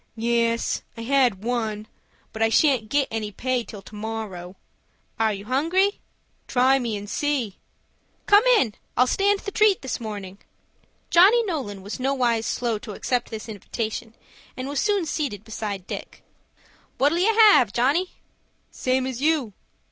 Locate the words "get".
2.89-3.07